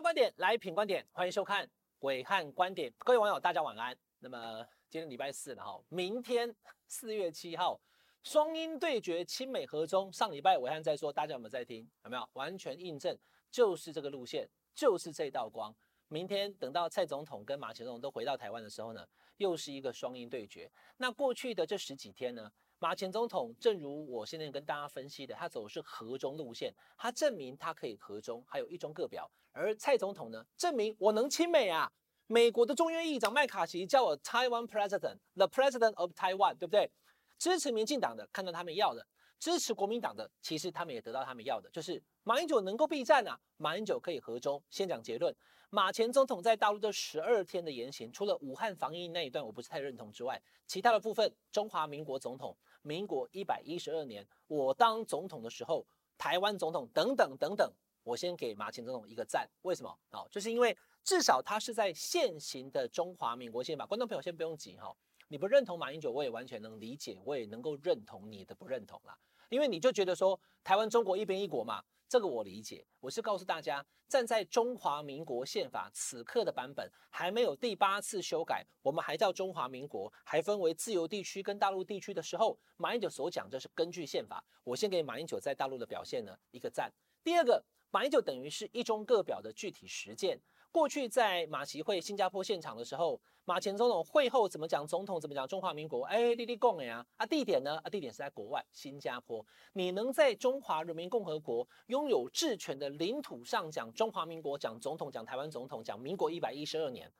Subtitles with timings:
[0.00, 1.68] 观点来品观点，欢迎收看
[2.00, 2.90] 伟汉观点。
[3.00, 3.94] 各位网友，大家晚安。
[4.18, 6.54] 那么今天礼拜四了哈，明天
[6.88, 7.78] 四月七号，
[8.22, 10.10] 双鹰对决，亲美和中。
[10.10, 11.86] 上礼拜伟汉在说，大家有没有在听？
[12.04, 12.26] 有没有？
[12.32, 13.14] 完全印证，
[13.50, 15.74] 就是这个路线，就是这道光。
[16.08, 20.70] 明天等到蔡总统跟马前总统都回到台湾的时候呢，又是一个双鹰对决。
[20.96, 22.50] 那过去的这十几天呢？
[22.82, 29.30] 马前总统，正如我现在跟大家分析的，他走的是和中路线，他证明他可以和中，还有一中各表。
[29.52, 31.92] 而蔡总统呢，证明我能亲美啊！
[32.26, 36.90] 美国的众院议长麦卡锡叫我 Taiwan President，the President of Taiwan，对不对？
[37.38, 39.06] 支持民进党的看到他们要的，
[39.38, 42.02] 支持国民党的其实他们也得到他们要的，就是。
[42.22, 44.62] 马英九能够避战啊，马英九可以和中。
[44.68, 45.34] 先讲结论，
[45.70, 59.48] 马前总统在大陆这十二天的言行，除了武汉防疫那一段我不是太认同之外，其他的部分，中华民国总统，民国一百一十二年我当总统的时候，台湾总统等等等等，我先给马前总统一个赞。
[59.62, 59.98] 为什么？
[60.12, 63.86] 哦，就是因为至少他是在现行的中华民国宪法。
[63.86, 64.94] 观众朋友先不用急哈，
[65.28, 69.16] 你不认同马英九，我也完全能理解，我也能够认同你的不认同啦，
[69.50, 71.82] 因为你就觉得说台湾中国一边一国嘛。
[72.08, 84.44] 这个我理解，我是告诉大家，站在中华民国宪法此刻的版本还没有第八次修改，我们还叫中华民国，还分为自由地区跟大陆地区的时候，马英九所讲这是根据宪法。
[84.64, 86.92] 我先给马英九在大陆的表现呢一个赞。
[87.22, 90.40] 第二个，马英九等于是一中各表的具体实践。
[90.72, 94.86] 过去在马习会新加坡现场的时候，马前总统会后怎么讲？
[94.86, 95.46] 总统怎么讲？
[95.46, 96.04] 中华民国？
[96.04, 97.04] 哎，滴滴共呀！
[97.16, 97.76] 啊，地点呢？
[97.78, 99.44] 啊，地点是在国外，新加坡。
[99.72, 107.12] 你能在中华人民共和国拥有治权的领土上讲中华民国，讲总统，讲台湾总统，讲民国一百一十二年，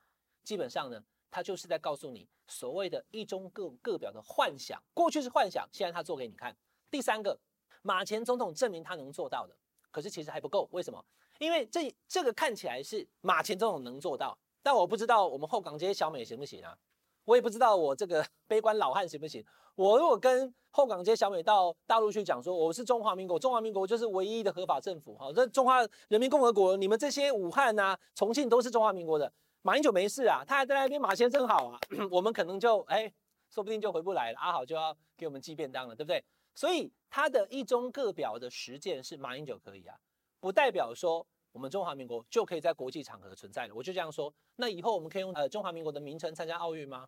[0.44, 4.80] 基本上呢，他就是在告诉你所谓的一中各各表的幻想。
[4.94, 6.56] 过去是幻想，现在他做给你看。
[6.88, 7.36] 第三个，
[7.82, 9.56] 马前总统证明他能做到的。
[9.90, 11.04] 可是其实还不够，为什么？
[11.40, 16.76] 因为这这个看起来是马前总统能做到，但我不知道我们后港街小美行不行啊？
[17.24, 19.42] 我也不知道我这个 悲观老汉行不行？
[19.74, 31.80] 我如果跟后港街小美到大陆去讲说我是中华民国，中华民国就是唯一的合法政府，哈，这中华人民共和国，你们这些武汉啊、重庆都是中华民国的，马英九没事啊，他还在那边，马先生好啊，
[32.12, 33.10] 我们可能就哎，
[33.48, 36.22] 说不定就回不来了，阿好就要给我们寄便当了，对不对？
[36.54, 39.96] 所以他的一中各表的实践是马英九可以啊，
[40.40, 43.74] 不代表说我们中华民国就可以在国际场合存在了。
[43.74, 47.06] 我就这样说，那以后我们可以用呃中华民国的名称参加奥运吗？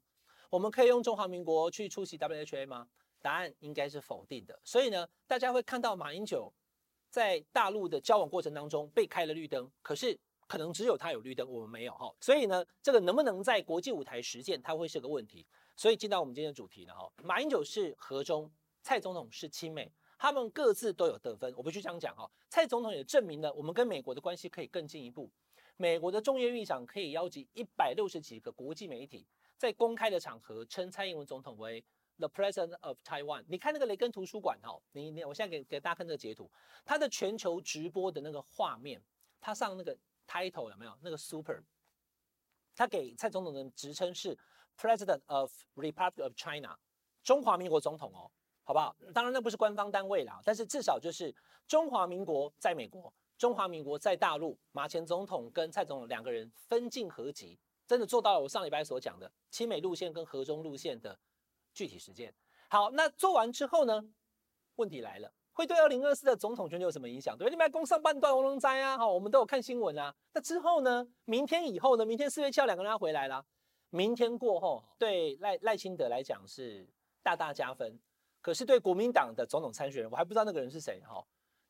[0.50, 2.86] 我们可以用中华民国去出席 WHA 吗？
[3.20, 4.60] 答案应该是否定的。
[4.62, 6.52] 所以呢，大家会看到马英九
[7.08, 12.12] 在大陆的交往过程当中被开了绿灯，可是可能只有他有绿灯，我们没有哈。
[12.20, 15.46] 所以呢，这个能不能在国际舞台实践，它会是个问题。
[15.76, 18.50] 所以进到我们今天的主题了哈，马英九是和中。
[18.84, 19.92] 蔡总统是亲美，
[20.22, 21.52] 他们各自都有得分。
[21.56, 25.28] 我必须这样讲哈，蔡总统也证明了我们跟美国的关系可以更进一步。
[25.76, 29.26] 美国的众议院议长可以邀集一百六十几个国际媒体，
[29.58, 31.84] 在公开的场合称蔡英文总统为
[32.18, 33.44] the president of Taiwan。
[33.48, 36.48] 你看那个雷根图书馆哈，你你我现在给给大家看这个截图，
[36.84, 39.02] 它的全球直播的那个画面，
[39.40, 41.60] 它上那个 title 有没有那个 super？
[42.76, 44.38] 他给蔡总统的职称是
[44.78, 46.78] president of Republic of China，
[47.24, 48.30] 中华民国总统哦。
[48.64, 48.94] 好不好？
[49.12, 51.34] 当然那不是官方单位啦，但是至少就是
[51.66, 54.58] 中华民国在美国，中华民国在大陆。
[54.72, 61.18] 马前总统跟蔡总统两个人分进合击，真的做到了我上礼拜所讲的亲美路线跟和中路线的
[61.74, 62.32] 具体实践。
[62.68, 64.02] 好，那做完之后呢？
[64.76, 67.36] 问题来了，会对二零二四的总统选举有什么影响？
[67.36, 68.96] 对，你们攻上半段，我能摘啊！
[68.96, 70.14] 好，我们都有看新闻啊。
[70.32, 71.06] 那之后呢？
[71.26, 72.06] 明天以后呢？
[72.06, 73.44] 明天四月七号两个人要回来了。
[73.90, 76.88] 明天过后，对赖赖清德来讲是
[77.22, 78.00] 大大加分。
[78.42, 81.24] 可是对国民党的总统参选人，我还不知道那个人是谁哈，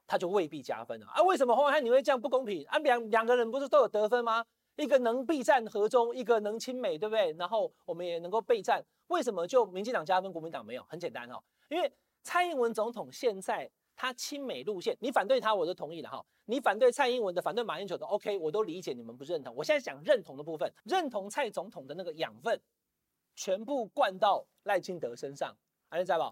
[0.06, 1.22] 他就未必加分了啊？
[1.22, 2.78] 为什么暐瀚你会这样不公平啊？
[2.78, 4.44] 两两个人不是都有得分吗？
[4.77, 7.31] 一个能避战和中，一个能亲美，对不对？
[7.34, 10.83] 然后我们也能够备战，为什么就民进党加分，国民党没有？
[10.84, 11.39] 很简单哈，
[11.69, 11.92] 因为
[12.22, 16.24] 蔡英文总统现在他亲美路线，你反对他我都同意了哈。
[16.47, 19.54] 你反对蔡英文的，反对马英九的，OK，我都理解你们不认同。
[19.54, 22.60] 我现在讲认同的部分，认同蔡总统的那个养分，
[23.36, 25.54] 全部灌到赖清德身上，
[25.89, 26.24] 还是在不？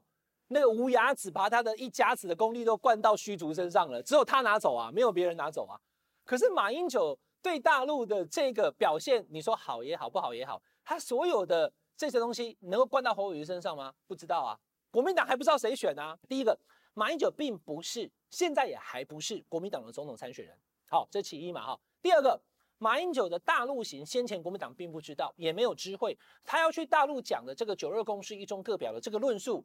[0.53, 5.81] 那个无牙子把他的一家子的功力都灌到虚竹身上了，只有他拿走啊，没有别人拿走啊。
[6.25, 13.95] 可是马英九对大陆的这个表现，你说好也好，不好也好，他所有的这些东西能够灌到侯友宜身上吗？
[14.09, 14.59] 不知道啊。
[14.91, 16.19] 国民党还不知道谁选啊。
[16.29, 16.59] 第一个，
[16.95, 20.59] 马英九并不是，现在也还不是国民党的总统参选人。
[20.89, 21.81] 好，这其一嘛哈。
[22.03, 22.41] 第二个，
[22.79, 29.65] 马英九的大陆行，先前国民党并不知道，也没有知会，他要去大陆讲的这个九二共识、一中各表的这个论述。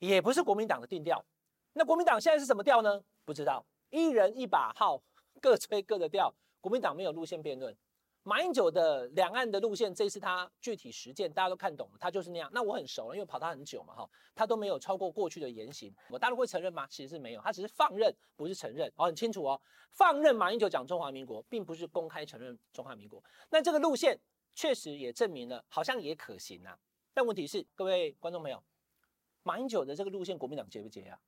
[0.00, 1.22] 也不是国民党的定调，
[1.74, 3.02] 那国民党现在是什么调呢？
[3.24, 5.00] 不知道，一人一把号，
[5.40, 6.34] 各吹各的调。
[6.60, 7.76] 国民党没有路线辩论。
[8.22, 12.50] 马英九的两岸的路线，这次他具体实践，大家都看懂了，他就是那样。
[12.52, 15.94] 那我很熟了，因为跑他很久嘛，哈，他都没有超过过去的言行。
[16.08, 16.86] 我大陆会承认吗？
[16.86, 18.90] 其实是没有，他只是放任，不是承认。
[18.96, 19.60] 哦，很清楚哦，
[19.92, 23.22] 放任马英九讲中华民国，并不是公开承认中华民国。
[23.50, 24.18] 那这个路线
[24.54, 26.78] 确实也证明了，好像也可行啊。
[27.14, 28.62] 但问题是，各位观众朋友，
[29.42, 31.18] 马英九的这个路线，国民党接不接啊？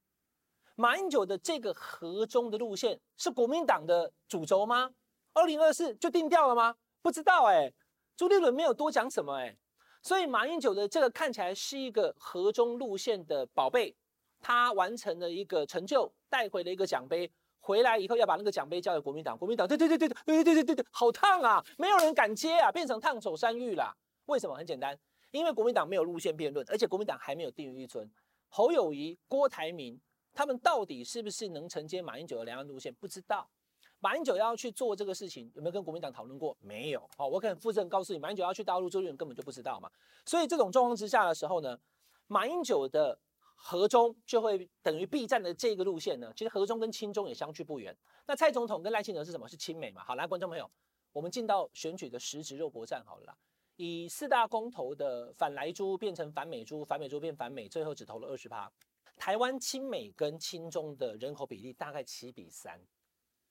[0.74, 4.90] 马英九的这个和中的路线是国民党的主轴吗？
[5.34, 6.74] 二零二四就定调了吗？
[7.02, 7.72] 不知道哎、
[8.16, 9.56] 朱立伦没有多讲什么哎、
[10.02, 13.94] 所以马英九的这个看起来是一个和中路线的宝贝，
[14.40, 17.30] 他完成了一个成就，带回了一个奖杯，
[17.60, 23.94] 回来以后要把那个奖杯交给国民党，国民党对对对对对对对对对对，好烫啊，没有人敢接啊，变成烫手山芋啦。
[24.26, 24.54] 为什么？
[24.54, 24.98] 很简单，
[25.32, 28.08] 因为国民党没有路线辩论，而且国民党还没有定于一尊，
[28.48, 30.00] 侯友宜、郭台铭
[30.32, 32.94] 他们到底是不是能承接马英九的两岸路线？
[32.94, 33.50] 不知道。
[33.98, 36.56] 马英九要去做这个事情，有没有跟国民党讨论过？
[36.60, 37.08] 没有。
[37.16, 39.88] 好，我可以负责任告诉你，马英九要去大陆，周杰伦根本就不知道嘛。
[40.26, 41.78] 所以这种状况之下的时候呢，
[42.26, 43.18] 马英九的
[43.54, 47.96] 和中就会等于避战的这个路线呢，其实和中跟亲中也相去不远。
[48.26, 49.48] 那蔡总统跟赖清德是什么？
[49.48, 50.02] 是亲美嘛？
[50.02, 50.68] 好，来，观众朋友，
[51.12, 53.36] 我们进到选举的实质肉搏战好了啦。
[53.76, 58.72] 以四大公投的反莱猪变成反美猪，反美猪变反美，最后只投了二十趴。
[59.16, 62.80] 台湾亲美跟亲中的人口比例大概七比三。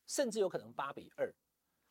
[0.07, 1.33] 甚至有可能八比二。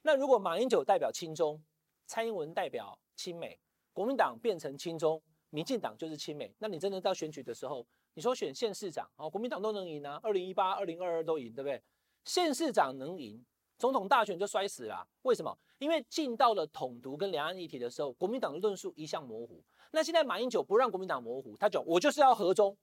[0.02, 1.62] 那如果马英九代表亲中，
[2.04, 3.58] 蔡英文代表亲美，
[3.94, 11.82] 国民党变成亲中，民进党就是亲美，那你真的到选举的时候，你说选县市长，哦，国民党都能赢啊，二零一八、二零二二都赢，对不对？
[12.26, 13.42] 县市长能赢，
[13.78, 15.08] 总统大选就摔死了。
[15.22, 15.58] 为什么？
[15.80, 19.64] 因为进到了统独跟两岸议题的时候，国民党的论述一向模糊。
[19.92, 22.76] 那现在马英九不让国民党模糊，他讲我就是要和中，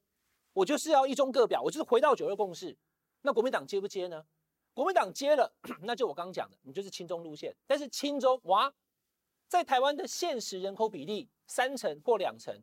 [0.52, 2.76] 我就是要一中各表，我就是回到九二共识。
[3.22, 4.26] 那国民党接不接呢？
[4.74, 5.54] 国民党接了，
[5.84, 7.56] 那就我刚刚讲的，你就是亲中路线。
[7.68, 8.74] 但是亲中哇，
[9.48, 12.60] 在台湾的现实人口比例三成或两成，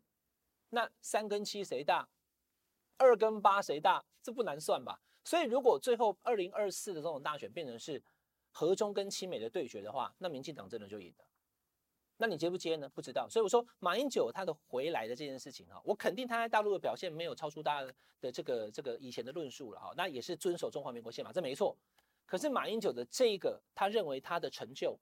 [0.70, 2.08] 那三跟七谁大？
[2.96, 4.04] 二跟八谁大？
[4.20, 5.00] 这不难算吧？
[5.24, 8.02] 所以如果最后二零二四的这种大选变成是
[8.56, 11.24] 和中跟亲美的对决的话，那民进党真的就赢了。
[12.16, 12.88] 那你接不接呢？
[12.88, 13.28] 不知道。
[13.28, 21.76] 所以我说马英九他的回来的这件事情哈，我肯定他在大陆的表现没有超出大家的这个这个以前的论述了哈，那也是遵守中华民国宪法，这没错。
[22.24, 24.96] 可是马英九的这一个，他认为他的成就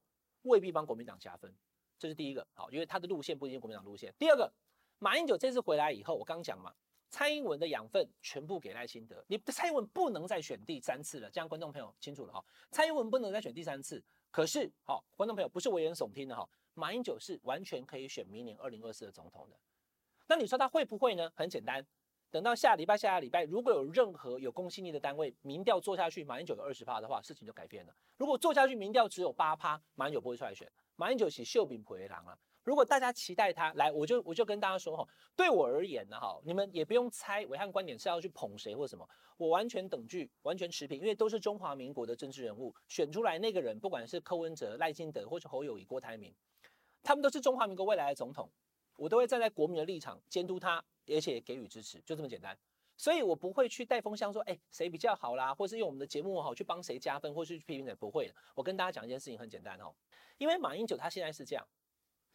[0.45, 1.55] 未必帮国民党加分，
[1.99, 4.13] 这是第一个，好，因为他的路线不一定国民党路线。
[4.19, 4.51] 第二个，
[4.99, 6.75] 马英九这次回来以后，我刚讲嘛，
[7.13, 14.03] 蔡英文的养分全部给赖清德，你蔡英文不能再选第三次了，这样观众朋友清楚了哈，蔡英文不能再选第三次。
[14.31, 19.57] 可是，好，观众朋友不是危言耸听的哈，马英九是完全可以选明年二零二四的总统的。
[20.27, 21.31] 那你说他会不会呢？
[21.37, 21.87] 很简单。
[22.31, 27.95] 等到下礼拜、下下礼拜，如果有任何有公信力的单位民调做下去，马英九有二十趴的话，事情就改变了。
[28.17, 30.67] 如果做下去民调只有八趴，马英九不会出来选。
[30.97, 32.39] 马英九是秀饼陪狼啊！
[32.65, 46.35] 如果大家期待他来，我就我就跟大家说哈，对我而言呢哈，你们也不用猜，伟汉观点是要去捧谁或什么，我完全等距，完全持平，因为都是中华民国的政治人物选出来那个人，不管是柯文哲、赖清德或是侯友宜、郭台铭，
[47.03, 48.51] 他们都是中华民国未来的总统，
[48.97, 50.83] 我都会站在国民的立场监督他。
[51.09, 52.57] 而且给予支持，就这么简单。
[52.97, 58.35] 所以我不会去带风向说，哎，谁比较好啦，或是用我们的节目好去帮谁加分，或是去批评谁，不会的。
[58.55, 59.93] 我跟大家讲一件事情，很简单哦。
[60.39, 61.69] 因为马英九他现在是这样，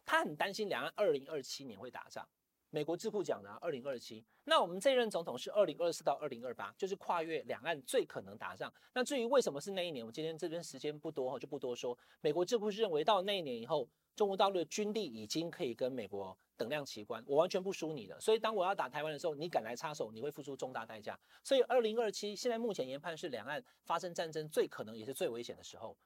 [0.08, 2.26] 他很担心两岸二零二七年会打仗。
[2.70, 8.72] 美国智库讲的二零二七，那我们这任总统是二零二四到二零二八，就是跨越两岸最可能打仗。
[8.94, 11.96] 那至于为什么是那一年，我今天这边时间不多哈，就不多说。
[12.22, 13.86] 美国智库是认为到那一年以后，
[14.16, 18.18] 中国大陆的军力已经可以跟美国等量齐观，我完全不输你的。
[18.18, 21.18] 所以当我要打台湾的时候，你敢来插手，你会付出重大代价。
[21.42, 25.96] 所以二零二七现在目前研判是两岸发生战争最可能也是最危险的时候。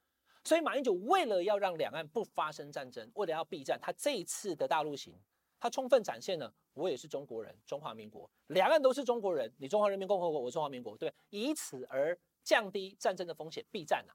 [0.44, 5.14] 所以马英九为了要让两岸不发生战争，为了要避战，他这一次的大陆行。
[5.60, 14.12] 他充分展现了我也是中国人，中华民国，两岸都是中国人，你中华人民共和国，我中华民国，对，以此而降低战争的风险，避战啊。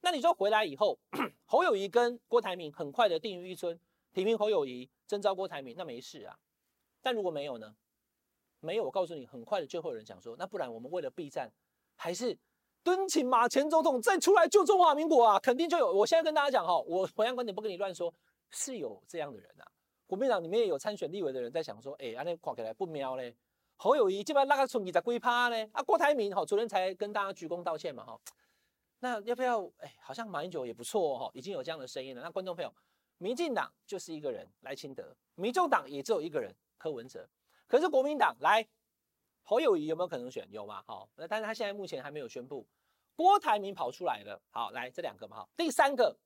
[0.00, 0.98] 那你说回来以后，
[1.44, 3.78] 侯友谊跟郭台铭很快的定于一尊，
[4.14, 6.38] 提名侯友谊，征召郭台铭，那没事啊。
[7.02, 7.76] 但如果没有呢？
[8.60, 11.52] 没有，我告诉你，很快的就会有人讲说，那不然我们为了避战，
[11.94, 12.34] 还是
[12.82, 15.38] 敦请马前总统再出来救中华民国啊？
[15.40, 15.92] 肯定就有。
[15.92, 18.12] 我现在跟大家讲哈，我暐瀚观点不跟你乱说，
[18.50, 19.66] 是有这样的人啊。
[20.06, 23.36] 国民党里面也有参选立委的人在想说，哎、欸，安尼看起来不妙嘞。
[23.76, 25.70] 侯友谊这边那个村你在龟趴呢？
[25.72, 28.20] 啊，郭台铭哈，昨天才跟大家鞠躬道歉嘛哈。
[28.98, 29.64] 那要不要？
[29.78, 32.22] 哎、好像马英九也不错哈，已经有这样的声音了。
[32.22, 32.74] 那观众朋友，
[33.18, 37.26] 民进党就是一个人赖清德，民众党也只有一个人柯文哲。
[37.66, 38.66] 可是国民党来，
[39.50, 40.46] 侯友宜有没有可能选？
[40.52, 40.80] 有吗？
[40.86, 42.64] 好，那但是他现在目前还没有宣布。
[43.16, 44.40] 郭台铭跑出来了。
[44.52, 46.16] 好，来这两个嘛，好，第三个，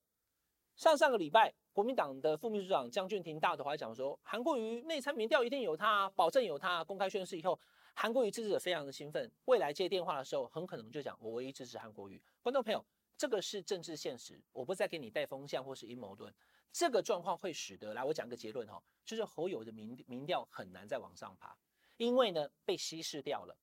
[0.77, 6.85] 上上个礼拜，国民党的副秘书长江俊廷大头还讲说，韩国瑜内参民调一定有他，保证有他。
[6.85, 7.59] 公开宣誓以后，
[7.95, 12.23] 韩国瑜支持者非常的兴奋，未来接电话的时候，很可能就讲我唯一支持韩国瑜。
[12.43, 12.85] 观众朋友，
[13.17, 16.31] 这个是政治现实，我不再给你带风向或是阴谋论。
[16.71, 21.57] 这个状况会使得，来我讲个结论哈，就是侯友的民民调很难再往上爬，
[21.97, 23.57] 因为呢被稀释掉了。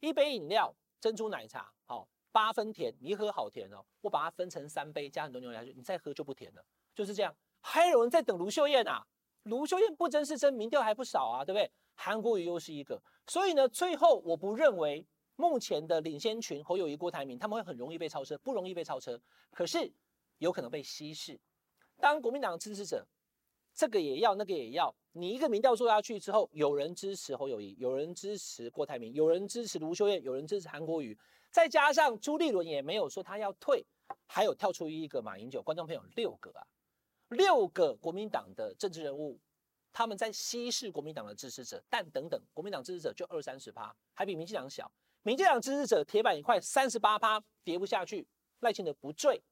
[0.00, 3.84] 一杯饮料珍珠奶茶，好八分甜，你一喝好甜哦。
[4.00, 6.64] 我把它分成三杯，加很多牛奶下去，你再喝就不甜了，
[6.94, 7.34] 就是这样。
[7.60, 9.06] 还有人在等卢秀燕啊，
[9.44, 11.70] 卢秀燕不争是真，民调还不少啊，对不对？
[11.94, 19.18] 韩国瑜又是一个，所以呢，最后我不认为目前的领先群侯友宜、郭台铭他们会很容易被超车，不容易被超车，
[19.50, 19.90] 可是
[20.38, 21.40] 有可能被稀释。
[21.98, 23.06] 当国民党支持者，
[23.76, 24.92] 这个也要，那个也要。
[25.12, 31.16] 你一个民调做下去之后，有人支持侯友宜，有人支持郭台铭，有人支持卢秀燕，有人支持韩国瑜，
[31.50, 33.84] 再加上朱立伦也没有说他要退，
[34.26, 36.66] 还有跳出一个马英九，观众朋友六个啊，
[37.28, 39.38] 六个国民党的政治人物，
[39.92, 44.90] 他们在稀释国民党的支持者，但等等，国民党支持者就二三十趴，还比民进党小。
[45.22, 48.26] 民进党支持者铁板一块，三十八趴跌不下去，
[48.60, 49.42] 赖清德不坠，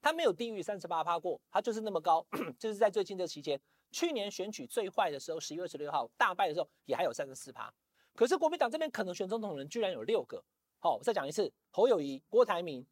[0.00, 2.24] 他没有低于三十八趴过，他就是那么高，
[2.58, 3.60] 就是在最近这期间。
[3.94, 7.72] 去年选举最坏的时候，十一月十六号大败的时候，也还有三十四趴。
[8.12, 10.44] 可是国民党这边可能选总统的人居然有六个。
[10.80, 12.84] 好，我再讲一次：侯友宜、郭台铭、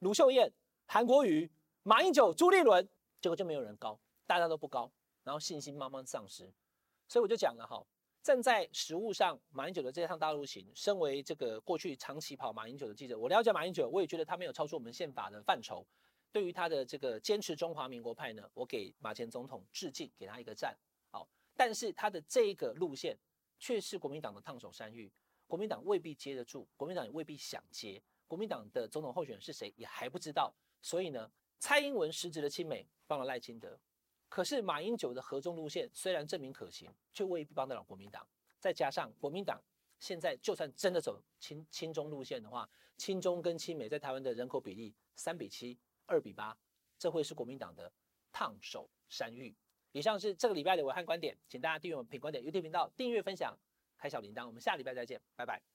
[0.00, 0.52] 卢秀燕、
[0.84, 1.50] 韩国瑜、
[1.84, 2.86] 马英九、朱立伦，
[3.22, 4.92] 结果就没有人高，大家都不高，
[5.24, 6.52] 然后信心慢慢丧失。
[7.08, 7.82] 所以我就讲了哈，
[8.22, 15.86] 站在实务上，马英九的这趟大陆行，身为这个过去长期跑马英九的记者，我了解马英九，我也觉得他没有超出我们宪法的范畴。
[16.32, 20.74] 对于他的这个坚持中华民国派呢，我给马前总统致敬，给他一个赞。
[21.10, 23.16] 好，但是他的这一个路线
[23.58, 25.12] 却是国民党的烫手山芋，
[25.46, 30.52] 国民党未必接得住，国民党也未必想接，国民党的总统候选人是谁也还不知道。
[30.80, 33.78] 所以呢，蔡英文实质的亲美帮了赖清德，
[34.30, 38.26] 可是马英九的合中路线虽然证明可行，却未必帮得了国民党。
[38.58, 39.60] 再加上国民党
[40.00, 45.78] 现在就算真的走亲亲中路线的话，亲中跟亲美在台湾的人口比例三比七。
[46.06, 46.56] 二比八，
[46.98, 47.92] 这会是国民党的
[48.32, 49.54] 烫手山芋。
[49.92, 53.58] 以上是这个礼拜的暐瀚观点，请大家订阅我们品观点 YouTube 频道，订阅分享，
[53.98, 54.46] 开小铃铛。
[54.46, 55.71] 我们下礼拜再见，拜拜。